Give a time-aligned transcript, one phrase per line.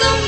[0.00, 0.27] là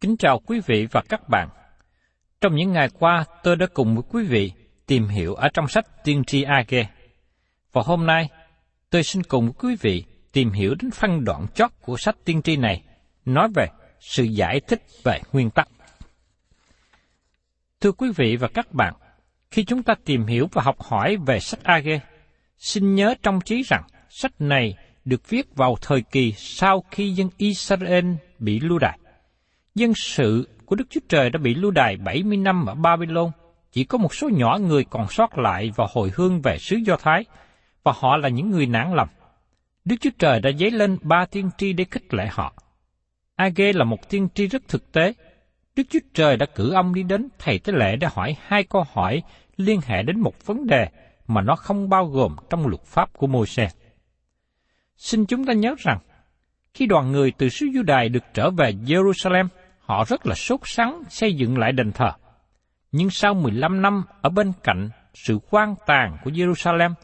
[0.00, 1.48] Kính chào quý vị và các bạn.
[2.40, 4.52] Trong những ngày qua, tôi đã cùng với quý vị
[4.86, 6.88] tìm hiểu ở trong sách Tiên tri Age.
[7.72, 8.28] Và hôm nay,
[8.90, 12.42] tôi xin cùng với quý vị tìm hiểu đến phân đoạn chót của sách tiên
[12.42, 12.82] tri này,
[13.24, 13.66] nói về
[14.00, 15.68] sự giải thích về nguyên tắc.
[17.80, 18.94] Thưa quý vị và các bạn,
[19.50, 22.00] khi chúng ta tìm hiểu và học hỏi về sách Age,
[22.58, 27.28] xin nhớ trong trí rằng sách này được viết vào thời kỳ sau khi dân
[27.36, 28.06] Israel
[28.38, 28.98] bị lưu đày.
[29.76, 33.30] Dân sự của Đức Chúa Trời đã bị lưu đày 70 năm ở Babylon,
[33.72, 36.96] chỉ có một số nhỏ người còn sót lại và hồi hương về xứ Do
[36.96, 37.24] Thái,
[37.82, 39.08] và họ là những người nản lòng.
[39.84, 42.54] Đức Chúa Trời đã dấy lên ba tiên tri để khích lệ họ.
[43.36, 45.14] Age là một tiên tri rất thực tế.
[45.76, 48.84] Đức Chúa Trời đã cử ông đi đến thầy tế lễ để hỏi hai câu
[48.92, 49.22] hỏi
[49.56, 50.88] liên hệ đến một vấn đề
[51.26, 53.68] mà nó không bao gồm trong luật pháp của Môi-se.
[54.96, 55.98] Xin chúng ta nhớ rằng,
[56.74, 59.48] khi đoàn người từ xứ Juda được trở về Jerusalem,
[59.86, 62.10] họ rất là sốt sắng xây dựng lại đền thờ.
[62.92, 66.94] Nhưng sau 15 năm ở bên cạnh sự quan tàn của Jerusalem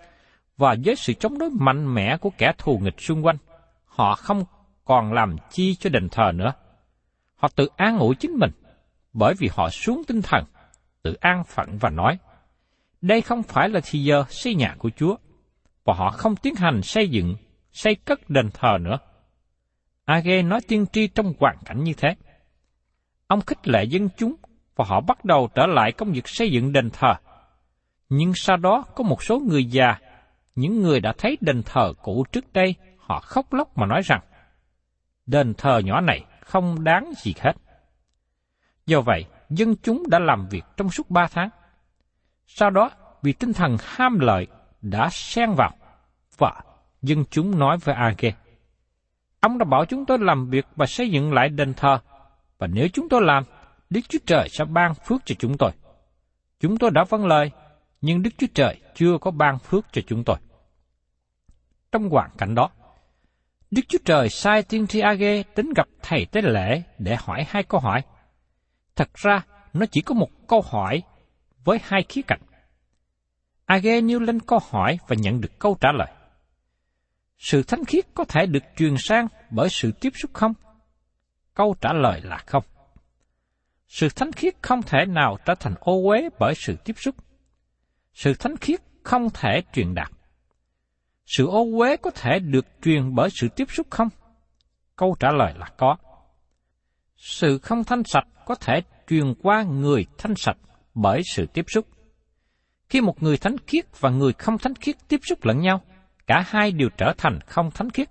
[0.56, 3.36] và với sự chống đối mạnh mẽ của kẻ thù nghịch xung quanh,
[3.86, 4.44] họ không
[4.84, 6.52] còn làm chi cho đền thờ nữa.
[7.36, 8.50] Họ tự an ủi chính mình,
[9.12, 10.44] bởi vì họ xuống tinh thần,
[11.02, 12.18] tự an phận và nói,
[13.00, 15.16] đây không phải là thì giờ xây nhà của Chúa,
[15.84, 17.36] và họ không tiến hành xây dựng,
[17.72, 18.98] xây cất đền thờ nữa.
[20.04, 22.14] Age nói tiên tri trong hoàn cảnh như thế.
[23.32, 24.34] Ông khích lệ dân chúng
[24.76, 27.14] và họ bắt đầu trở lại công việc xây dựng đền thờ.
[28.08, 29.96] Nhưng sau đó có một số người già,
[30.54, 34.20] những người đã thấy đền thờ cũ trước đây, họ khóc lóc mà nói rằng,
[35.26, 37.52] đền thờ nhỏ này không đáng gì hết.
[38.86, 41.48] Do vậy, dân chúng đã làm việc trong suốt ba tháng.
[42.46, 42.90] Sau đó,
[43.22, 44.46] vì tinh thần ham lợi
[44.82, 45.72] đã xen vào,
[46.38, 46.60] và
[47.02, 48.32] dân chúng nói với Age,
[49.40, 51.98] Ông đã bảo chúng tôi làm việc và xây dựng lại đền thờ,
[52.62, 53.44] và nếu chúng tôi làm,
[53.90, 55.70] Đức Chúa Trời sẽ ban phước cho chúng tôi.
[56.60, 57.50] Chúng tôi đã vâng lời,
[58.00, 60.36] nhưng Đức Chúa Trời chưa có ban phước cho chúng tôi.
[61.92, 62.70] Trong hoàn cảnh đó,
[63.70, 67.62] Đức Chúa Trời sai tiên tri Age đến gặp thầy tế lễ để hỏi hai
[67.62, 68.02] câu hỏi.
[68.96, 71.02] Thật ra, nó chỉ có một câu hỏi
[71.64, 72.40] với hai khía cạnh.
[73.64, 76.08] Age nêu lên câu hỏi và nhận được câu trả lời.
[77.38, 80.54] Sự thánh khiết có thể được truyền sang bởi sự tiếp xúc không?
[81.54, 82.64] Câu trả lời là không.
[83.88, 87.14] Sự thánh khiết không thể nào trở thành ô uế bởi sự tiếp xúc.
[88.12, 90.10] Sự thánh khiết không thể truyền đạt.
[91.26, 94.08] Sự ô uế có thể được truyền bởi sự tiếp xúc không?
[94.96, 95.96] Câu trả lời là có.
[97.16, 100.56] Sự không thanh sạch có thể truyền qua người thanh sạch
[100.94, 101.86] bởi sự tiếp xúc.
[102.88, 105.80] Khi một người thánh khiết và người không thánh khiết tiếp xúc lẫn nhau,
[106.26, 108.08] cả hai đều trở thành không thánh khiết.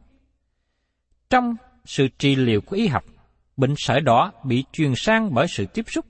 [1.30, 1.56] Trong
[1.86, 3.04] sự trị liệu của y học,
[3.58, 6.06] bệnh sởi đỏ bị truyền sang bởi sự tiếp xúc.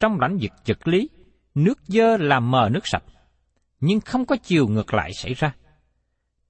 [0.00, 1.08] Trong lãnh vực vật lý,
[1.54, 3.02] nước dơ làm mờ nước sạch,
[3.80, 5.54] nhưng không có chiều ngược lại xảy ra.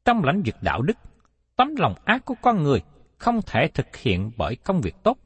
[0.05, 0.97] Trong lãnh vực đạo đức,
[1.57, 2.83] tấm lòng ác của con người
[3.19, 5.19] không thể thực hiện bởi công việc tốt.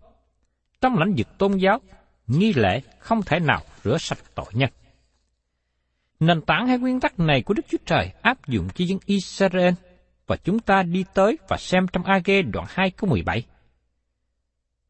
[0.80, 1.80] Trong lãnh vực tôn giáo,
[2.26, 4.70] nghi lễ không thể nào rửa sạch tội nhân.
[6.20, 9.74] Nền tảng hay nguyên tắc này của Đức Chúa Trời áp dụng cho dân Israel
[10.26, 13.44] và chúng ta đi tới và xem trong AG đoạn 2 câu 17.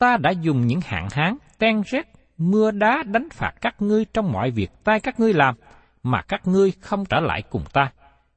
[0.00, 4.32] Ta đã dùng những hạn hán, ten rét, mưa đá đánh phạt các ngươi trong
[4.32, 5.54] mọi việc tay các ngươi làm,
[6.02, 7.92] mà các ngươi không trở lại cùng ta.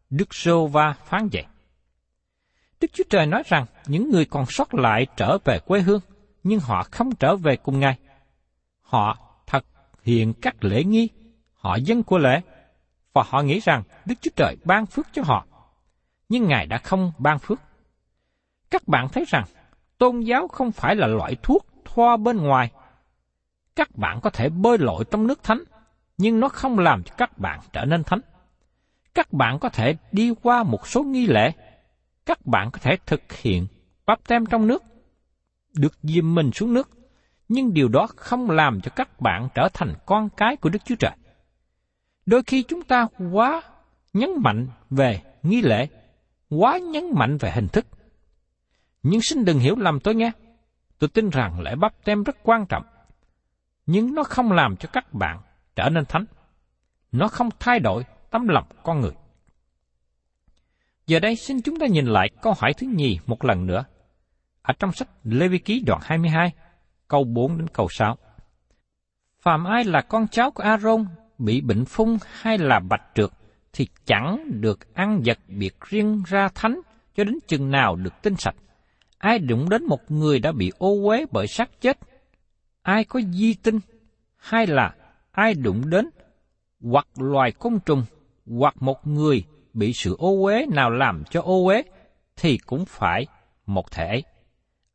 [0.10, 1.46] Đức Sô Va phán vậy.
[2.82, 6.02] Đức Chúa Trời nói rằng những người còn sót lại trở về quê hương,
[6.44, 7.98] nhưng họ không trở về cùng Ngài.
[8.82, 9.18] Họ
[9.48, 9.66] thật
[10.04, 11.10] hiện các lễ nghi,
[11.54, 12.42] họ dân của lễ,
[13.14, 15.46] và họ nghĩ rằng Đức Chúa Trời ban phước cho họ.
[16.30, 17.60] Nhưng Ngài đã không ban phước.
[18.72, 19.46] Các bạn thấy rằng
[20.04, 22.72] tôn giáo không phải là loại thuốc thoa bên ngoài.
[23.76, 25.64] Các bạn có thể bơi lội trong nước thánh,
[26.18, 28.20] nhưng nó không làm cho các bạn trở nên thánh.
[29.14, 31.52] Các bạn có thể đi qua một số nghi lễ,
[32.26, 33.68] các bạn có thể thực hiện
[34.06, 34.84] bắp tem trong nước,
[35.74, 36.90] được dìm mình xuống nước,
[37.50, 40.96] nhưng điều đó không làm cho các bạn trở thành con cái của Đức Chúa
[40.96, 41.12] Trời.
[42.26, 43.62] Đôi khi chúng ta quá
[44.14, 45.88] nhấn mạnh về nghi lễ,
[46.50, 47.86] quá nhấn mạnh về hình thức.
[49.04, 50.32] Nhưng xin đừng hiểu lầm tôi nghe.
[51.00, 52.84] Tôi tin rằng lễ bắp tem rất quan trọng.
[53.86, 55.42] Nhưng nó không làm cho các bạn
[55.76, 56.26] trở nên thánh.
[57.12, 59.12] Nó không thay đổi tấm lòng con người.
[61.08, 63.86] Giờ đây xin chúng ta nhìn lại câu hỏi thứ nhì một lần nữa.
[64.62, 66.52] Ở trong sách Lê Vi Ký đoạn 22,
[67.08, 68.18] câu 4 đến câu 6.
[69.40, 71.06] Phạm ai là con cháu của Aaron
[71.38, 73.30] bị bệnh phung hay là bạch trượt
[73.74, 76.82] thì chẳng được ăn vật biệt riêng ra thánh
[77.16, 78.56] cho đến chừng nào được tinh sạch.
[79.24, 82.00] Ai đụng đến một người đã bị ô uế bởi xác chết,
[82.82, 83.80] ai có di tinh,
[84.38, 84.96] hay là
[85.32, 86.10] ai đụng đến
[86.82, 88.06] hoặc loài côn trùng,
[88.46, 89.44] hoặc một người
[89.74, 91.84] bị sự ô uế nào làm cho ô uế,
[92.36, 93.26] thì cũng phải
[93.66, 94.22] một thể.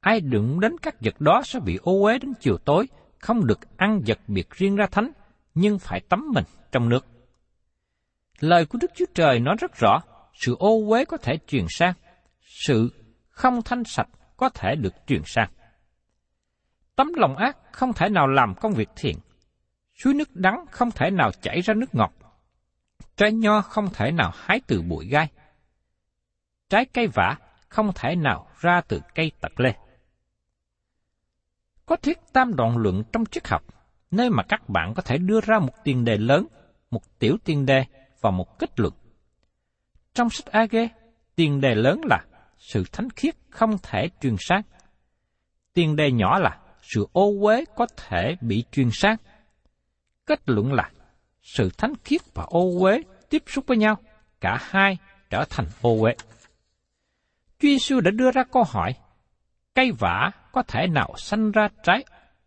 [0.01, 2.87] Ai đụng đến các vật đó sẽ bị ô uế đến chiều tối,
[3.19, 5.11] không được ăn vật biệt riêng ra thánh,
[5.55, 7.07] nhưng phải tắm mình trong nước.
[8.41, 10.01] Lời của Đức Chúa Trời nói rất rõ,
[10.35, 11.95] sự ô uế có thể truyền sang,
[12.41, 12.91] sự
[13.29, 15.51] không thanh sạch có thể được truyền sang.
[16.97, 19.19] Tấm lòng ác không thể nào làm công việc thiện,
[19.95, 22.13] suối nước đắng không thể nào chảy ra nước ngọt,
[23.17, 25.29] trái nho không thể nào hái từ bụi gai,
[26.69, 27.37] trái cây vả
[27.69, 29.75] không thể nào ra từ cây tật lê.
[31.87, 33.63] Có thuyết tam đoạn luận trong triết học
[34.11, 36.47] nơi mà các bạn có thể đưa ra một tiền đề lớn,
[36.91, 37.85] một tiểu tiền đề
[38.21, 38.93] và một kết luận.
[40.15, 40.77] Trong sách AG,
[41.35, 42.25] tiền đề lớn là
[42.59, 44.63] sự thánh khiết không thể truyền sang.
[45.75, 49.17] Tiền đề nhỏ là sự ô uế có thể bị truyền sang.
[50.27, 50.91] Kết luận là
[51.43, 53.97] sự thánh khiết và ô uế tiếp xúc với nhau,
[54.41, 54.99] cả hai
[55.31, 56.15] trở thành ô uế.
[57.59, 58.95] Chúa Giêsu đã đưa ra câu hỏi,
[59.75, 62.05] cây vả có thể nào sanh ra trái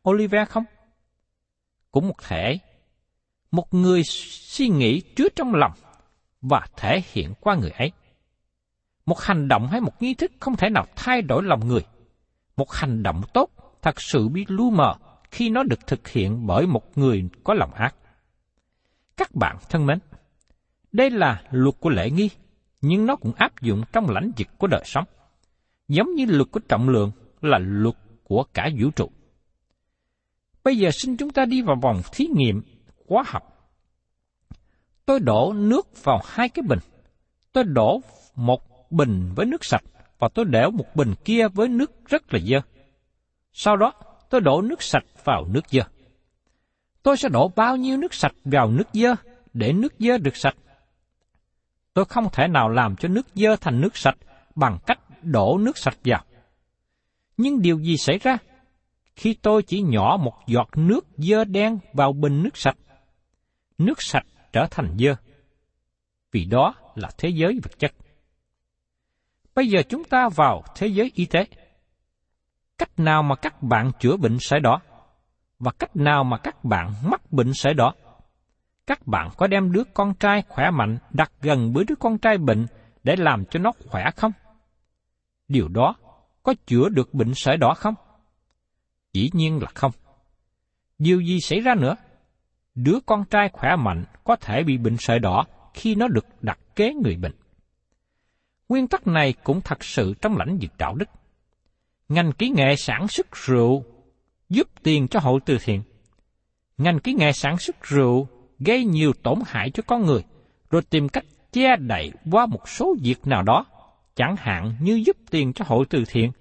[0.09, 0.63] olive không?
[1.91, 2.59] cũng một thể.
[3.51, 5.71] Một người suy nghĩ chứa trong lòng
[6.41, 7.91] và thể hiện qua người ấy.
[9.05, 11.85] Một hành động hay một nghi thức không thể nào thay đổi lòng người.
[12.57, 13.49] Một hành động tốt
[13.81, 14.93] thật sự bị lu mờ
[15.31, 17.95] khi nó được thực hiện bởi một người có lòng ác.
[19.17, 19.99] Các bạn thân mến,
[20.91, 22.29] đây là luật của lễ nghi,
[22.81, 25.05] nhưng nó cũng áp dụng trong lãnh vực của đời sống.
[25.87, 29.11] Giống như luật của trọng lượng là luật của cả vũ trụ.
[30.63, 32.61] Bây giờ xin chúng ta đi vào vòng thí nghiệm
[33.07, 33.43] hóa học.
[35.05, 36.79] Tôi đổ nước vào hai cái bình.
[37.53, 38.01] Tôi đổ
[38.35, 39.83] một bình với nước sạch
[40.19, 42.61] và tôi để một bình kia với nước rất là dơ.
[43.53, 43.93] Sau đó,
[44.29, 45.81] tôi đổ nước sạch vào nước dơ.
[47.03, 49.15] Tôi sẽ đổ bao nhiêu nước sạch vào nước dơ
[49.53, 50.55] để nước dơ được sạch?
[51.93, 54.17] Tôi không thể nào làm cho nước dơ thành nước sạch
[54.55, 56.25] bằng cách đổ nước sạch vào.
[57.37, 58.37] Nhưng điều gì xảy ra
[59.15, 62.77] khi tôi chỉ nhỏ một giọt nước dơ đen vào bình nước sạch.
[63.77, 65.15] Nước sạch trở thành dơ.
[66.31, 67.91] Vì đó là thế giới vật chất.
[69.55, 71.45] Bây giờ chúng ta vào thế giới y tế.
[72.77, 74.81] Cách nào mà các bạn chữa bệnh sởi đỏ?
[75.59, 77.93] Và cách nào mà các bạn mắc bệnh sởi đỏ?
[78.87, 82.37] Các bạn có đem đứa con trai khỏe mạnh đặt gần với đứa con trai
[82.37, 82.65] bệnh
[83.03, 84.31] để làm cho nó khỏe không?
[85.47, 85.95] Điều đó
[86.43, 87.95] có chữa được bệnh sởi đỏ không?
[89.13, 89.91] Dĩ nhiên là không.
[90.99, 91.95] Điều gì xảy ra nữa?
[92.75, 96.59] Đứa con trai khỏe mạnh có thể bị bệnh sởi đỏ khi nó được đặt
[96.75, 97.35] kế người bệnh.
[98.71, 101.09] Nguyên tắc này cũng thật sự trong lãnh vực đạo đức.
[102.09, 103.83] Ngành kỹ nghệ sản xuất rượu
[104.49, 105.83] giúp tiền cho hội từ thiện.
[106.77, 108.27] Ngành kỹ nghệ sản xuất rượu
[108.59, 110.23] gây nhiều tổn hại cho con người,
[110.69, 113.65] rồi tìm cách che đậy qua một số việc nào đó,
[114.15, 116.31] chẳng hạn như giúp tiền cho hội từ thiện.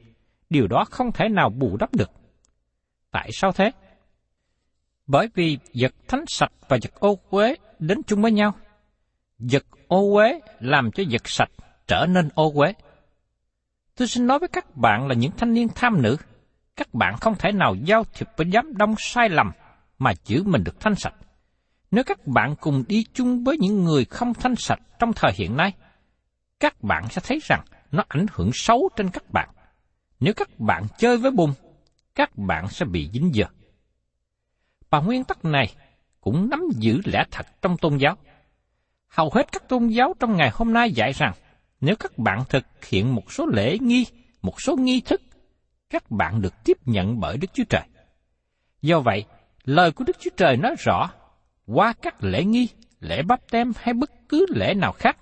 [0.51, 2.11] Điều đó không thể nào bù đắp được.
[3.11, 3.71] Tại sao thế?
[5.07, 8.55] Bởi vì vật thánh sạch và vật ô uế đến chung với nhau.
[9.39, 11.51] Vật ô uế làm cho vật sạch
[11.91, 12.73] trở nên ô uế.
[13.97, 16.17] Tôi xin nói với các bạn là những thanh niên tham nữ,
[16.77, 19.53] các bạn không thể nào giao thiệp với đám đông sai lầm
[19.99, 21.15] mà giữ mình được thanh sạch.
[21.91, 25.57] Nếu các bạn cùng đi chung với những người không thanh sạch trong thời hiện
[25.57, 25.73] nay,
[26.61, 29.49] các bạn sẽ thấy rằng nó ảnh hưởng xấu trên các bạn.
[30.21, 31.53] Nếu các bạn chơi với bùn,
[32.15, 33.45] các bạn sẽ bị dính dơ.
[34.91, 35.75] Và nguyên tắc này
[36.21, 38.17] cũng nắm giữ lẽ thật trong tôn giáo.
[39.09, 41.33] Hầu hết các tôn giáo trong ngày hôm nay dạy rằng
[41.81, 44.07] nếu các bạn thực hiện một số lễ nghi,
[44.43, 45.23] một số nghi thức,
[45.91, 47.83] các bạn được tiếp nhận bởi Đức Chúa Trời.
[48.83, 49.25] Do vậy,
[49.65, 51.11] lời của Đức Chúa Trời nói rõ,
[51.67, 52.69] qua các lễ nghi,
[53.01, 55.17] lễ bắp tem hay bất cứ lễ nào khác,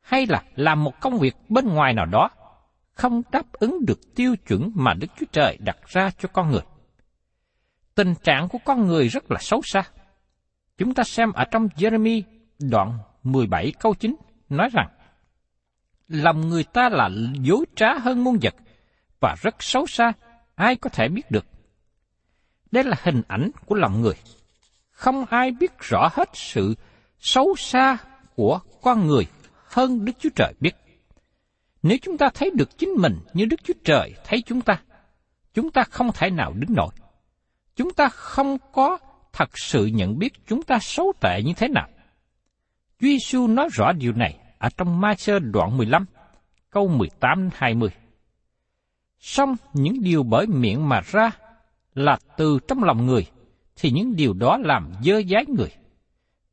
[0.00, 2.30] hay là làm một công việc bên ngoài nào đó,
[2.92, 6.62] không đáp ứng được tiêu chuẩn mà Đức Chúa Trời đặt ra cho con người.
[7.94, 9.82] Tình trạng của con người rất là xấu xa.
[10.78, 12.22] Chúng ta xem ở trong Jeremy
[12.58, 14.16] đoạn 17 câu 9
[14.48, 14.88] nói rằng
[16.08, 18.54] lòng người ta là dối trá hơn muôn vật
[19.20, 20.12] và rất xấu xa,
[20.54, 21.46] ai có thể biết được.
[22.70, 24.14] Đây là hình ảnh của lòng người.
[24.90, 26.74] Không ai biết rõ hết sự
[27.18, 27.96] xấu xa
[28.36, 29.26] của con người
[29.64, 30.72] hơn Đức Chúa Trời biết.
[31.82, 34.82] Nếu chúng ta thấy được chính mình như Đức Chúa Trời thấy chúng ta,
[35.54, 36.90] chúng ta không thể nào đứng nổi.
[37.76, 38.98] Chúng ta không có
[39.32, 41.88] thật sự nhận biết chúng ta xấu tệ như thế nào.
[43.00, 46.06] Chúa Giêsu nói rõ điều này ở trong Ma-sơ đoạn 15,
[46.70, 46.88] câu
[47.20, 47.88] 18-20.
[49.18, 51.30] Xong những điều bởi miệng mà ra
[51.94, 53.26] là từ trong lòng người,
[53.76, 55.70] thì những điều đó làm dơ dái người.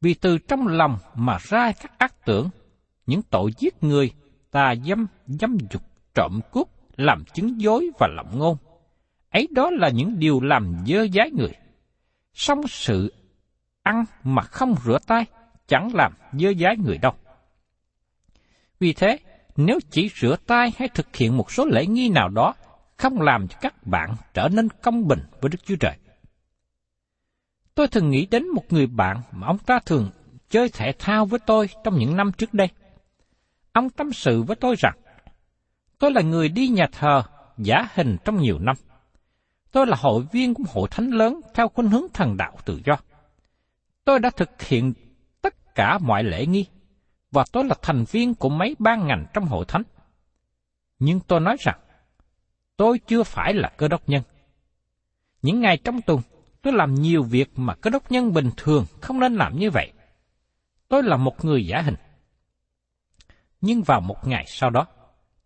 [0.01, 2.49] Vì từ trong lòng mà ra các ác tưởng,
[3.05, 4.11] những tội giết người,
[4.51, 5.81] tà dâm, dâm dục,
[6.13, 8.57] trộm cướp, làm chứng dối và lộng ngôn.
[9.29, 11.55] Ấy đó là những điều làm dơ dái người.
[12.33, 13.13] Xong sự
[13.83, 15.25] ăn mà không rửa tay
[15.67, 17.13] chẳng làm dơ dái người đâu.
[18.81, 19.19] Vì thế,
[19.55, 22.53] nếu chỉ rửa tay hay thực hiện một số lễ nghi nào đó,
[22.97, 25.97] không làm cho các bạn trở nên công bình với Đức Chúa Trời.
[27.75, 30.09] Tôi thường nghĩ đến một người bạn mà ông ta thường
[30.49, 32.67] chơi thể thao với tôi trong những năm trước đây.
[33.73, 34.97] Ông tâm sự với tôi rằng,
[35.99, 37.23] tôi là người đi nhà thờ
[37.57, 38.75] giả hình trong nhiều năm.
[39.71, 42.97] Tôi là hội viên của hội thánh lớn theo khuynh hướng thần đạo tự do.
[44.05, 44.93] Tôi đã thực hiện
[45.41, 46.65] tất cả mọi lễ nghi,
[47.31, 49.83] và tôi là thành viên của mấy ban ngành trong hội thánh.
[50.99, 51.79] Nhưng tôi nói rằng,
[52.77, 54.23] tôi chưa phải là cơ đốc nhân.
[55.41, 56.19] Những ngày trong tuần,
[56.61, 59.91] tôi làm nhiều việc mà cơ đốc nhân bình thường không nên làm như vậy.
[60.87, 61.95] Tôi là một người giả hình.
[63.61, 64.87] Nhưng vào một ngày sau đó,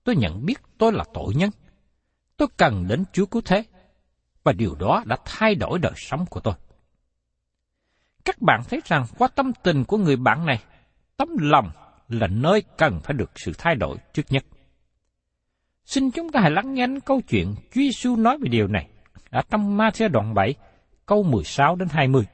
[0.03, 1.49] tôi nhận biết tôi là tội nhân.
[2.37, 3.63] Tôi cần đến Chúa Cứu Thế,
[4.43, 6.53] và điều đó đã thay đổi đời sống của tôi.
[8.25, 10.63] Các bạn thấy rằng qua tâm tình của người bạn này,
[11.17, 11.69] tấm lòng
[12.09, 14.45] là nơi cần phải được sự thay đổi trước nhất.
[15.85, 18.89] Xin chúng ta hãy lắng nghe câu chuyện Chúa Giêsu nói về điều này
[19.29, 20.55] ở trong Ma-thi đoạn 7,
[21.05, 22.25] câu 16 đến 20.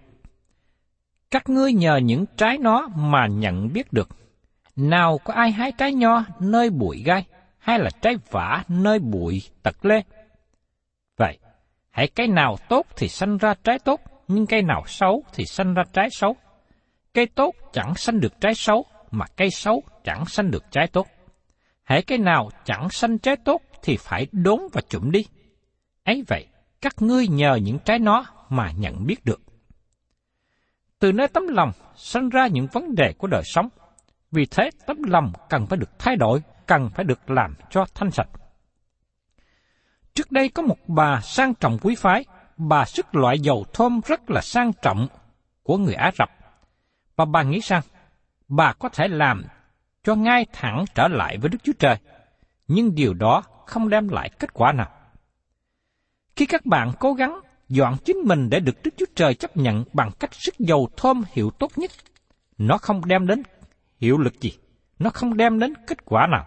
[1.31, 4.09] Các ngươi nhờ những trái nó mà nhận biết được.
[4.75, 7.25] Nào có ai hái trái nho nơi bụi gai,
[7.57, 10.03] hay là trái vả nơi bụi tật lê?
[11.17, 11.37] Vậy,
[11.89, 15.73] hãy cái nào tốt thì sanh ra trái tốt, nhưng cây nào xấu thì sanh
[15.73, 16.35] ra trái xấu.
[17.13, 21.07] Cây tốt chẳng sanh được trái xấu, mà cây xấu chẳng sanh được trái tốt.
[21.83, 25.25] Hãy cây nào chẳng sanh trái tốt thì phải đốn và chụm đi.
[26.03, 26.47] ấy vậy,
[26.81, 29.41] các ngươi nhờ những trái nó mà nhận biết được.
[30.99, 33.69] Từ nơi tấm lòng sanh ra những vấn đề của đời sống.
[34.31, 38.11] Vì thế tấm lòng cần phải được thay đổi, cần phải được làm cho thanh
[38.11, 38.29] sạch.
[40.13, 42.25] Trước đây có một bà sang trọng quý phái,
[42.57, 45.07] bà sức loại dầu thơm rất là sang trọng
[45.63, 46.40] của người Ả Rập.
[47.21, 47.81] Và bà nghĩ rằng,
[48.47, 49.43] bà có thể làm
[50.03, 51.95] cho ngay thẳng trở lại với Đức Chúa Trời,
[52.67, 54.91] nhưng điều đó không đem lại kết quả nào.
[56.35, 59.83] Khi các bạn cố gắng dọn chính mình để được Đức Chúa Trời chấp nhận
[59.93, 61.91] bằng cách sức dầu thơm hiệu tốt nhất,
[62.57, 63.43] nó không đem đến
[63.99, 64.51] hiệu lực gì,
[64.99, 66.45] nó không đem đến kết quả nào.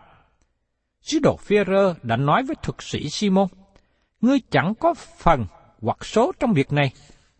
[1.00, 3.48] Sứ đồ Führer đã nói với thuật sĩ Simon,
[4.20, 5.46] ngươi chẳng có phần
[5.80, 6.92] hoặc số trong việc này,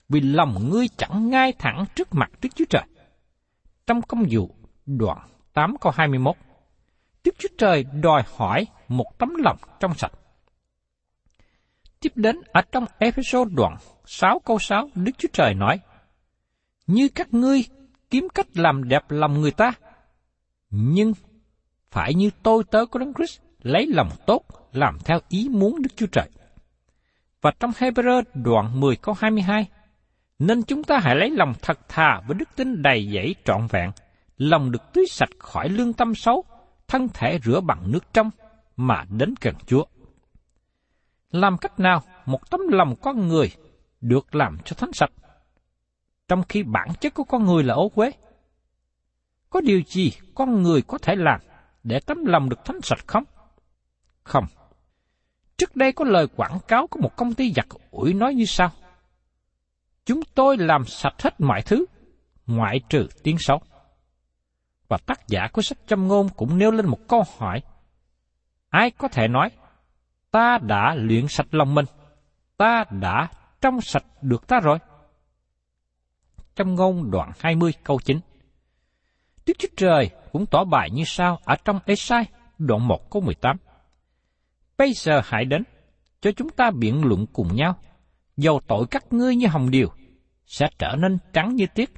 [0.08, 2.84] vì lòng ngươi chẳng ngay thẳng trước mặt Đức Chúa Trời.
[3.86, 4.50] Trong công vụ
[4.86, 5.18] đoạn
[5.52, 6.36] 8 câu 21,
[7.24, 10.12] Đức Chúa Trời đòi hỏi một tấm lòng trong sạch.
[12.00, 15.80] Tiếp đến ở trong Ephesos đoạn 6 câu 6, Đức Chúa Trời nói,
[16.86, 17.64] Như các ngươi
[18.10, 19.72] kiếm cách làm đẹp lòng người ta,
[20.70, 21.12] nhưng
[21.90, 25.96] phải như tôi tớ của Đấng Christ lấy lòng tốt làm theo ý muốn Đức
[25.96, 26.30] Chúa Trời.
[27.40, 29.68] Và trong Hebrew đoạn 10 câu 22,
[30.46, 33.90] nên chúng ta hãy lấy lòng thật thà với đức tin đầy dẫy trọn vẹn,
[34.38, 36.44] lòng được tưới sạch khỏi lương tâm xấu,
[36.88, 38.30] thân thể rửa bằng nước trong,
[38.76, 39.84] mà đến gần Chúa.
[41.30, 43.50] Làm cách nào một tấm lòng con người
[44.00, 45.10] được làm cho thánh sạch?
[46.28, 48.10] Trong khi bản chất của con người là ố quế.
[49.50, 51.40] Có điều gì con người có thể làm
[51.82, 53.24] để tấm lòng được thánh sạch không?
[54.22, 54.44] Không.
[55.56, 58.70] Trước đây có lời quảng cáo của một công ty giặt ủi nói như sau.
[60.06, 61.84] Chúng tôi làm sạch hết mọi thứ,
[62.46, 63.60] ngoại trừ tiếng xấu.
[64.88, 67.62] Và tác giả của sách châm ngôn cũng nêu lên một câu hỏi.
[68.68, 69.50] Ai có thể nói,
[70.30, 71.86] ta đã luyện sạch lòng mình,
[72.56, 73.28] ta đã
[73.60, 74.78] trong sạch được ta rồi?
[76.54, 78.20] Châm ngôn đoạn 20 câu 9
[79.46, 82.24] Đức Chúa Trời cũng tỏ bài như sau ở trong Esai
[82.58, 83.56] đoạn 1 câu 18.
[84.78, 85.62] Bây giờ hãy đến,
[86.20, 87.78] cho chúng ta biện luận cùng nhau.
[88.36, 89.88] Dầu tội các ngươi như hồng điều,
[90.46, 91.90] sẽ trở nên trắng như tiết.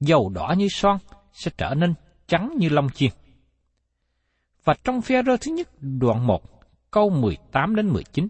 [0.00, 0.98] Dầu đỏ như son,
[1.32, 1.94] sẽ trở nên
[2.26, 3.10] trắng như lông chiên.
[4.64, 6.42] Và trong phe rơ thứ nhất đoạn 1,
[6.90, 8.28] câu 18 đến 19.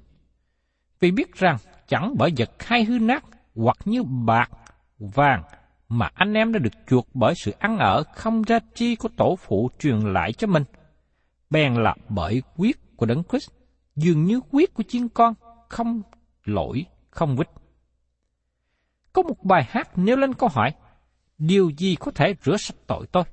[1.00, 1.56] Vì biết rằng
[1.88, 4.50] chẳng bởi vật hay hư nát hoặc như bạc,
[4.98, 5.42] vàng
[5.88, 9.36] mà anh em đã được chuộc bởi sự ăn ở không ra chi của tổ
[9.36, 10.64] phụ truyền lại cho mình.
[11.50, 13.50] Bèn là bởi quyết của Đấng Christ
[13.96, 15.34] dường như quyết của chiên con,
[15.68, 16.02] không
[16.44, 17.48] lỗi, không quýt.
[19.12, 20.74] Có một bài hát nêu lên câu hỏi,
[21.38, 23.24] điều gì có thể rửa sạch tội tôi?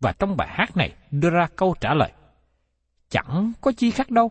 [0.00, 2.12] Và trong bài hát này đưa ra câu trả lời,
[3.08, 4.30] chẳng có chi khác đâu,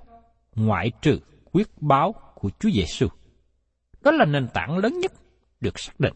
[0.55, 1.19] ngoại trừ
[1.51, 3.07] quyết báo của Chúa Giêsu.
[4.01, 5.11] Đó là nền tảng lớn nhất
[5.61, 6.13] được xác định.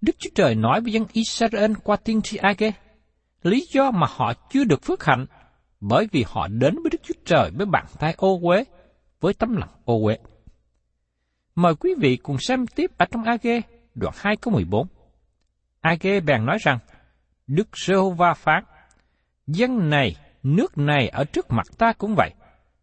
[0.00, 2.72] Đức Chúa Trời nói với dân Israel qua tiên tri Age,
[3.42, 5.26] lý do mà họ chưa được phước hạnh
[5.80, 8.64] bởi vì họ đến với Đức Chúa Trời với bàn tay ô uế,
[9.20, 10.18] với tấm lòng ô uế.
[11.54, 13.46] Mời quý vị cùng xem tiếp ở trong AG
[13.94, 14.86] đoạn 2 câu 14.
[15.80, 16.78] AG bèn nói rằng,
[17.46, 18.64] Đức Giê-hô-va phán,
[19.46, 22.30] dân này, nước này ở trước mặt ta cũng vậy,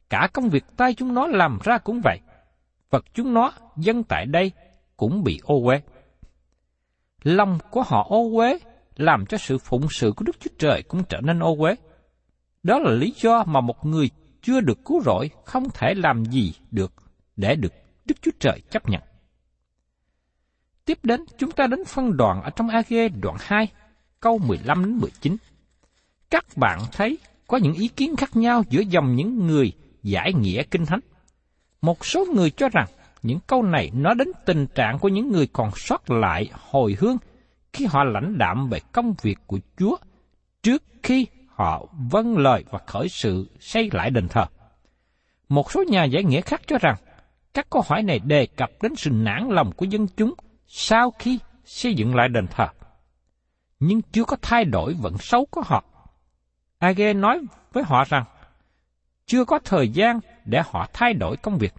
[0.09, 2.19] cả công việc tay chúng nó làm ra cũng vậy,
[2.89, 4.51] vật chúng nó, dân tại đây,
[4.97, 5.81] cũng bị ô uế.
[7.23, 8.57] Lòng của họ ô uế,
[8.95, 11.75] làm cho sự phụng sự của Đức Chúa Trời cũng trở nên ô uế.
[12.63, 14.09] Đó là lý do mà một người
[14.41, 16.93] chưa được cứu rỗi không thể làm gì được
[17.35, 17.73] để được
[18.05, 19.01] Đức Chúa Trời chấp nhận.
[20.85, 23.67] Tiếp đến, chúng ta đến phân đoạn ở trong AG đoạn 2,
[24.19, 25.37] câu 15 đến 19.
[26.29, 29.71] Các bạn thấy có những ý kiến khác nhau giữa dòng những người
[30.03, 30.99] giải nghĩa kinh thánh.
[31.81, 32.87] Một số người cho rằng
[33.23, 37.17] những câu này nói đến tình trạng của những người còn sót lại hồi hương
[37.73, 39.95] khi họ lãnh đạm về công việc của Chúa
[40.63, 44.45] trước khi họ vâng lời và khởi sự xây lại đền thờ.
[45.49, 46.95] Một số nhà giải nghĩa khác cho rằng,
[47.53, 50.33] các câu hỏi này đề cập đến sự nản lòng của dân chúng
[50.67, 52.67] sau khi xây dựng lại đền thờ.
[53.79, 55.83] Nhưng chưa có thay đổi vận xấu của họ.
[56.77, 57.41] Age nói
[57.73, 58.23] với họ rằng,
[59.25, 61.73] chưa có thời gian để họ thay đổi công việc.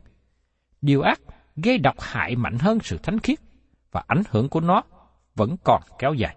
[0.82, 1.20] Điều ác
[1.56, 3.38] gây độc hại mạnh hơn sự thánh khiết,
[3.92, 4.82] và ảnh hưởng của nó
[5.34, 6.36] vẫn còn kéo dài.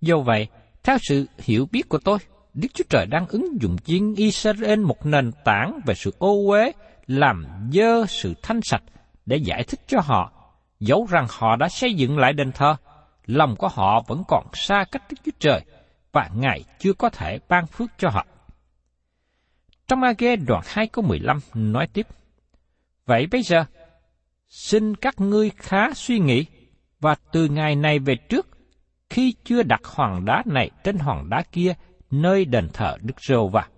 [0.00, 0.48] Do vậy,
[0.82, 2.18] theo sự hiểu biết của tôi,
[2.54, 6.72] Đức Chúa Trời đang ứng dụng chiên Israel một nền tảng về sự ô uế,
[7.06, 8.82] làm dơ sự thanh sạch
[9.26, 10.32] để giải thích cho họ,
[10.80, 12.76] dẫu rằng họ đã xây dựng lại đền thờ,
[13.26, 15.60] lòng của họ vẫn còn xa cách Đức Chúa Trời
[16.12, 18.26] và Ngài chưa có thể ban phước cho họ.
[19.88, 22.06] Trong A-ghe đoạn 2 câu 15 nói tiếp,
[23.06, 23.64] Vậy bây giờ,
[24.48, 26.46] xin các ngươi khá suy nghĩ,
[27.00, 28.48] và từ ngày này về trước,
[29.10, 31.74] khi chưa đặt hòn đá này trên hòn đá kia
[32.10, 33.68] nơi đền thờ Đức Rô và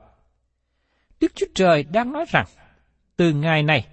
[1.20, 2.46] Đức Chúa Trời đang nói rằng,
[3.16, 3.86] từ ngày này,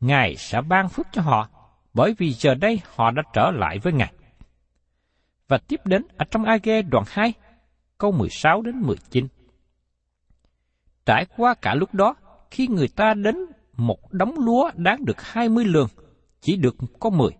[0.00, 1.48] Ngài sẽ ban phước cho họ,
[1.94, 4.12] bởi vì giờ đây họ đã trở lại với Ngài.
[5.48, 7.32] Và tiếp đến ở trong Age đoạn 2,
[7.98, 9.26] câu 16 đến 19.
[11.06, 12.14] Trải qua cả lúc đó,
[12.50, 13.36] khi người ta đến
[13.72, 15.88] một đống lúa đáng được 20 lương,
[16.40, 17.30] chỉ được có 10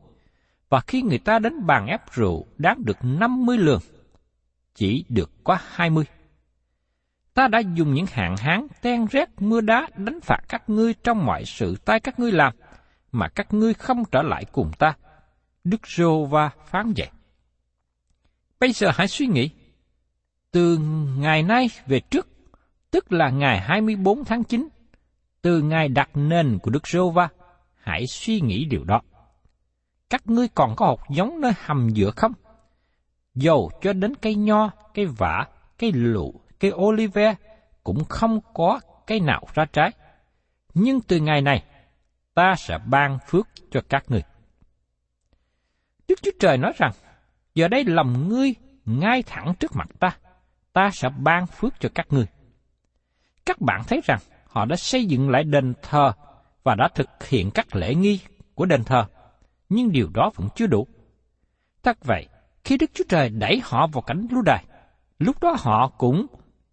[0.68, 3.80] và khi người ta đến bàn ép rượu đáng được 50 lương,
[4.74, 6.04] chỉ được có 20.
[7.38, 11.26] Ta đã dùng những hạn hán, ten rét, mưa đá đánh phạt các ngươi trong
[11.26, 12.54] mọi sự tay các ngươi làm,
[13.12, 14.96] mà các ngươi không trở lại cùng ta.
[15.64, 17.08] Đức Rô Va phán vậy.
[18.60, 19.50] Bây giờ hãy suy nghĩ,
[20.50, 20.78] từ
[21.18, 22.28] ngày nay về trước,
[22.90, 24.68] tức là ngày 24 tháng 9,
[25.42, 27.28] từ ngày đặt nền của Đức Rô Va,
[27.76, 29.00] hãy suy nghĩ điều đó.
[30.10, 32.32] Các ngươi còn có hột giống nơi hầm giữa không?
[33.34, 35.46] Dầu cho đến cây nho, cây vả,
[35.78, 37.34] cây lụ, cây olive
[37.84, 39.90] cũng không có cây nào ra trái.
[40.74, 41.64] Nhưng từ ngày này,
[42.34, 44.22] ta sẽ ban phước cho các ngươi.
[46.08, 46.92] Đức Chúa Trời nói rằng,
[47.54, 50.16] giờ đây lòng ngươi ngay thẳng trước mặt ta,
[50.72, 52.26] ta sẽ ban phước cho các ngươi.
[53.46, 56.12] Các bạn thấy rằng họ đã xây dựng lại đền thờ
[56.62, 58.20] và đã thực hiện các lễ nghi
[58.54, 59.06] của đền thờ,
[59.68, 60.86] nhưng điều đó vẫn chưa đủ.
[61.82, 62.28] Thật vậy,
[62.64, 64.64] khi Đức Chúa Trời đẩy họ vào cảnh lưu đài,
[65.18, 66.26] lúc đó họ cũng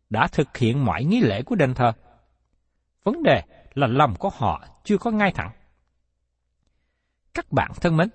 [0.09, 1.93] đã thực hiện mọi nghi lễ của đền thờ.
[3.03, 3.41] Vấn đề
[3.73, 5.51] là lòng của họ chưa có ngay thẳng.
[7.33, 8.09] Các bạn thân mến,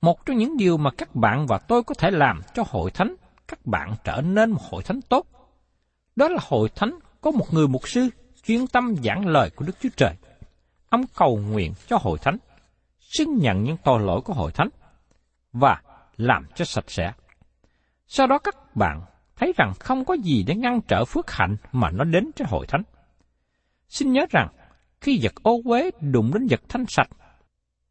[0.00, 3.16] một trong những điều mà các bạn và tôi có thể làm cho hội thánh
[3.48, 5.26] các bạn trở nên một hội thánh tốt,
[6.16, 8.08] đó là hội thánh có một người mục sư
[8.44, 10.16] chuyên tâm giảng lời của Đức Chúa Trời.
[10.88, 12.36] Ông cầu nguyện cho hội thánh,
[13.00, 14.68] xưng nhận những tội lỗi của hội thánh
[15.52, 15.82] và
[16.16, 17.12] làm cho sạch sẽ.
[18.06, 19.00] Sau đó các bạn
[19.40, 22.66] thấy rằng không có gì để ngăn trở phước hạnh mà nó đến cho hội
[22.66, 22.82] thánh.
[23.88, 24.48] Xin nhớ rằng,
[25.00, 27.08] khi vật ô uế đụng đến vật thanh sạch,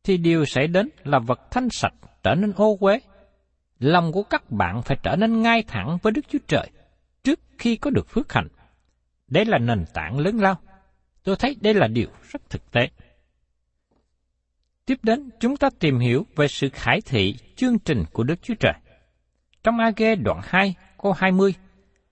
[0.03, 2.99] thì điều xảy đến là vật thanh sạch trở nên ô uế.
[3.79, 6.69] Lòng của các bạn phải trở nên ngay thẳng với Đức Chúa Trời
[7.23, 8.47] trước khi có được phước hạnh.
[9.27, 10.55] Đây là nền tảng lớn lao.
[11.23, 12.89] Tôi thấy đây là điều rất thực tế.
[14.85, 18.55] Tiếp đến, chúng ta tìm hiểu về sự khải thị chương trình của Đức Chúa
[18.59, 18.73] Trời.
[19.63, 21.53] Trong A-gê đoạn 2, câu 20,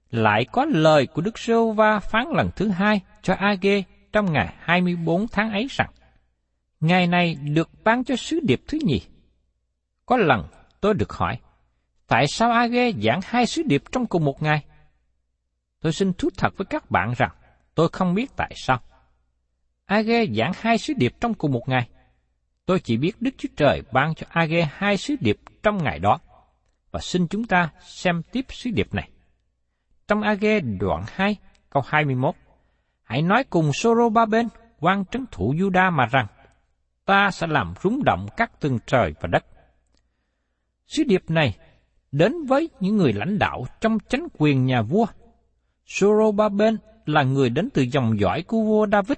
[0.10, 4.54] lại có lời của Đức Sô Va phán lần thứ hai cho Age trong ngày
[4.60, 5.89] 24 tháng ấy rằng,
[6.80, 9.02] Ngày này được ban cho sứ điệp thứ nhì.
[10.06, 10.47] Có lần
[10.82, 11.39] tôi được hỏi,
[12.08, 14.65] tại sao Age giảng hai sứ điệp trong cùng một ngày?
[15.82, 17.32] Tôi xin thú thật với các bạn rằng,
[17.76, 18.80] tôi không biết tại sao.
[19.86, 21.89] Age giảng hai sứ điệp trong cùng một ngày.
[22.65, 26.19] Tôi chỉ biết Đức Chúa Trời ban cho Age hai sứ điệp trong ngày đó.
[26.97, 29.10] Và xin chúng ta xem tiếp sứ điệp này.
[30.07, 31.36] Trong AG đoạn 2,
[31.69, 32.36] câu 21,
[33.03, 34.47] Hãy nói cùng Soro ba bên,
[34.79, 36.27] quan trấn thủ Juda mà rằng,
[37.05, 39.45] ta sẽ làm rúng động các tầng trời và đất.
[40.88, 41.57] Sứ điệp này
[42.12, 45.05] đến với những người lãnh đạo trong chánh quyền nhà vua.
[45.86, 49.17] Sorobaben là người đến từ dòng dõi của vua David,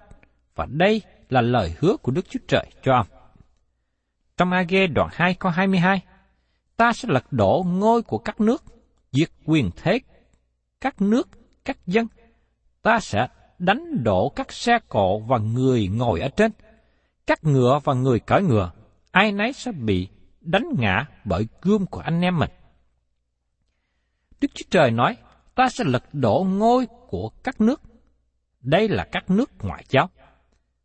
[0.56, 3.08] và đây là lời hứa của Đức Chúa Trời cho ông.
[4.38, 6.02] Trong AG đoạn 2 câu 22,
[6.80, 8.64] ta sẽ lật đổ ngôi của các nước,
[9.12, 10.00] diệt quyền thế
[10.82, 11.30] các nước,
[11.66, 12.08] các dân.
[12.82, 16.52] Ta sẽ đánh đổ các xe cộ và người ngồi ở trên,
[17.28, 18.72] các ngựa và người cởi ngựa.
[19.12, 20.08] Ai nấy sẽ bị
[20.42, 22.50] đánh ngã bởi gươm của anh em mình.
[24.42, 25.18] Đức Chúa Trời nói,
[25.56, 27.82] ta sẽ lật đổ ngôi của các nước.
[28.62, 30.10] Đây là các nước ngoại giáo.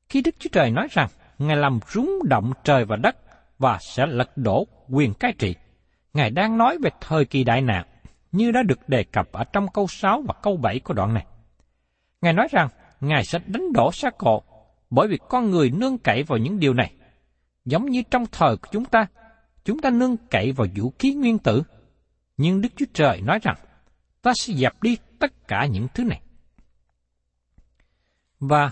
[0.09, 3.17] Khi Đức Chúa Trời nói rằng, Ngài làm rúng động trời và đất
[3.59, 5.55] và sẽ lật đổ quyền cai trị,
[6.15, 7.87] Ngài đang nói về thời kỳ đại nạn,
[8.33, 11.27] như đã được đề cập ở trong câu 6 và câu 7 của đoạn này.
[12.21, 12.69] Ngài nói rằng,
[13.01, 14.43] Ngài sẽ đánh đổ xa cộ,
[14.91, 16.93] bởi vì con người nương cậy vào những điều này.
[17.65, 19.07] Giống như trong thời của chúng ta,
[19.65, 21.63] chúng ta nương cậy vào vũ khí nguyên tử.
[22.37, 23.57] Nhưng Đức Chúa Trời nói rằng,
[24.23, 26.21] ta sẽ dẹp đi tất cả những thứ này.
[28.41, 28.71] Và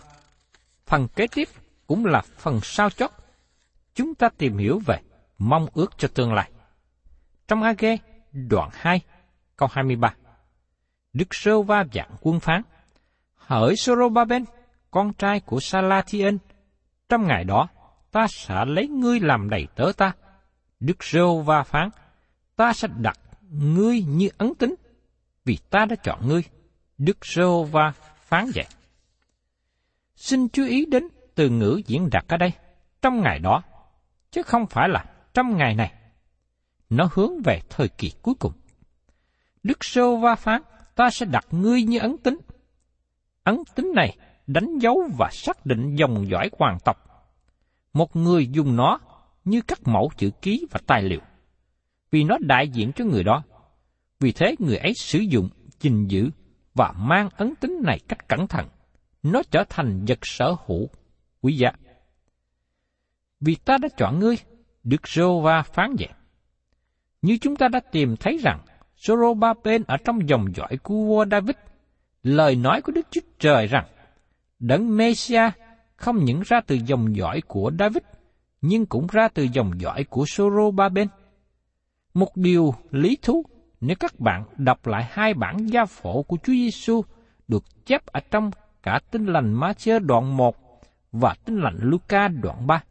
[0.87, 1.49] phần kế tiếp
[1.87, 3.11] cũng là phần sao chót.
[3.95, 4.99] Chúng ta tìm hiểu về
[5.39, 6.52] mong ước cho tương lai.
[7.49, 7.97] Trong A-ghe,
[8.33, 9.01] đoạn 2,
[9.57, 10.15] câu 23.
[11.13, 12.63] Đức Sơ Va dạng quân phán,
[13.35, 14.45] hỡi Sorobaben,
[14.91, 16.37] con trai của Salathiel,
[17.09, 17.69] trong ngày đó,
[18.11, 20.13] ta sẽ lấy ngươi làm đầy tớ ta.
[20.81, 21.89] Đức Sơ Va phán,
[22.57, 23.19] ta sẽ đặt
[23.51, 24.75] ngươi như ấn tính,
[25.45, 26.43] vì ta đã chọn ngươi.
[26.99, 28.67] Đức Sơ Va phán vậy.
[30.17, 32.53] Xin chú ý đến từ ngữ diễn đạt ở đây,
[33.03, 33.63] trong ngày đó,
[34.31, 35.93] chứ không phải là trong ngày này.
[36.93, 38.53] Nó hướng về thời kỳ cuối cùng.
[39.63, 40.63] Đức Sô Va phán,
[40.95, 42.39] ta sẽ đặt ngươi như ấn tính.
[43.45, 46.97] Ấn tính này đánh dấu và xác định dòng dõi hoàng tộc.
[47.93, 48.99] Một người dùng nó
[49.45, 51.21] như các mẫu chữ ký và tài liệu,
[52.11, 53.43] vì nó đại diện cho người đó.
[54.21, 55.49] Vì thế người ấy sử dụng,
[55.81, 56.31] gìn giữ
[56.75, 58.69] và mang ấn tính này cách cẩn thận.
[59.23, 60.89] Nó trở thành vật sở hữu
[61.41, 61.73] quý giá.
[63.41, 64.37] Vì ta đã chọn ngươi,
[64.85, 66.09] Đức Rô Va phán vậy.
[67.23, 68.61] Như chúng ta đã tìm thấy rằng,
[68.97, 71.57] Sorobaben ở trong dòng dõi của vua David,
[72.23, 73.87] lời nói của Đức Chúa Trời rằng,
[74.59, 75.59] Đấng Messiah
[75.97, 78.03] không những ra từ dòng dõi của David,
[78.61, 80.71] nhưng cũng ra từ dòng dõi của Soro.
[82.15, 83.45] Một điều lý thú
[83.81, 87.03] nếu các bạn đọc lại hai bản gia phổ của Chúa Giêsu
[87.49, 88.51] được chép ở trong
[88.83, 90.57] cả Tin lành Matthew đoạn 1
[91.13, 92.83] và Tin lành Luca đoạn 3.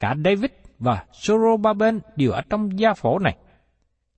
[0.00, 3.36] Cả David và Sorobaben đều ở trong gia phổ này.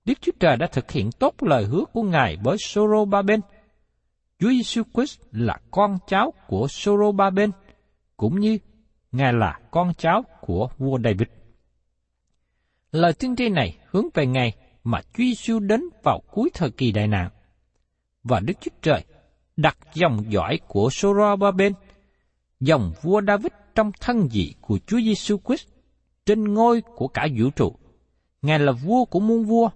[0.05, 3.41] Đức Chúa Trời đã thực hiện tốt lời hứa của Ngài với Sorobaben.
[4.39, 7.51] Chúa Giêsu Christ là con cháu của Sorobaben,
[8.17, 8.59] cũng như
[9.13, 11.29] Ngài là con cháu của vua David.
[12.93, 14.53] Lời tiên tri này hướng về Ngài
[14.85, 17.31] mà Chúa Giêsu đến vào cuối thời kỳ đại nạn.
[18.23, 19.05] Và Đức Chúa Trời
[19.57, 21.73] đặt dòng dõi của Sorobaben,
[22.61, 25.69] dòng vua David trong thân vị của Chúa Giêsu Christ
[26.27, 27.77] trên ngôi của cả vũ trụ.
[28.43, 29.69] Ngài là vua của muôn vua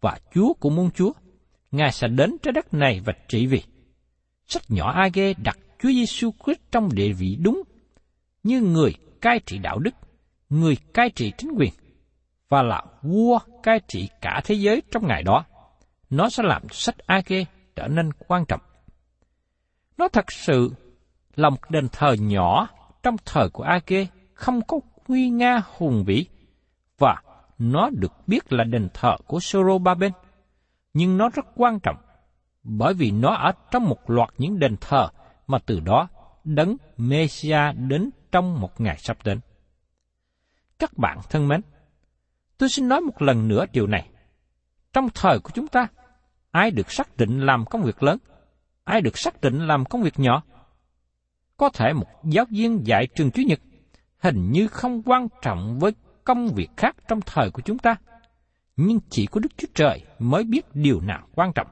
[0.00, 1.12] và chúa của muôn chúa.
[1.70, 3.62] Ngài sẽ đến trái đất này và trị vì.
[4.46, 7.62] Sách nhỏ Age đặt Chúa Giêsu Christ trong địa vị đúng
[8.42, 9.94] như người cai trị đạo đức,
[10.48, 11.72] người cai trị chính quyền
[12.48, 15.44] và là vua cai trị cả thế giới trong ngày đó.
[16.10, 17.44] Nó sẽ làm sách Age
[17.76, 18.60] trở nên quan trọng.
[19.96, 20.70] Nó thật sự
[21.36, 22.68] là một đền thờ nhỏ
[23.02, 26.26] trong thời của Age không có nguy nga hùng vĩ
[26.98, 27.22] và
[27.58, 30.12] nó được biết là đền thờ của Sorobaben.
[30.94, 31.96] Nhưng nó rất quan trọng
[32.62, 35.08] bởi vì nó ở trong một loạt những đền thờ
[35.46, 36.08] mà từ đó
[36.44, 39.40] đấng Messiah đến trong một ngày sắp đến.
[40.78, 41.60] Các bạn thân mến,
[42.58, 44.08] tôi xin nói một lần nữa điều này.
[44.92, 45.86] Trong thời của chúng ta,
[46.50, 48.18] ai được xác định làm công việc lớn,
[48.84, 50.42] ai được xác định làm công việc nhỏ.
[51.56, 53.60] Có thể một giáo viên dạy trường Chủ nhật
[54.24, 55.92] hình như không quan trọng với
[56.24, 57.96] công việc khác trong thời của chúng ta,
[58.76, 61.66] nhưng chỉ có Đức Chúa Trời mới biết điều nào quan trọng.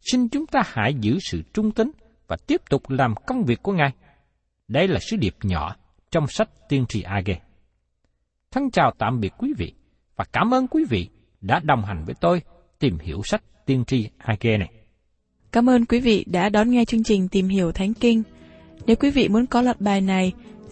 [0.00, 1.90] Xin chúng ta hãy giữ sự trung tín
[2.28, 3.90] và tiếp tục làm công việc của Ngài.
[4.68, 5.76] Đây là sứ điệp nhỏ
[6.10, 7.40] trong sách Tiên tri Age.
[8.50, 9.72] Thân chào tạm biệt quý vị
[10.16, 11.08] và cảm ơn quý vị
[11.40, 12.42] đã đồng hành với tôi
[12.78, 14.72] tìm hiểu sách Tiên tri Age này.
[15.52, 18.22] Cảm ơn quý vị đã đón nghe chương trình Tìm hiểu Thánh Kinh.
[18.86, 20.32] Nếu quý vị muốn có loạt bài này,